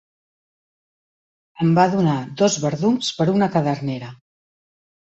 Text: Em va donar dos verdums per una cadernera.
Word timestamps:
Em 1.65 1.75
va 1.81 1.85
donar 1.93 2.17
dos 2.43 2.59
verdums 2.67 3.13
per 3.21 3.31
una 3.39 3.53
cadernera. 3.59 4.15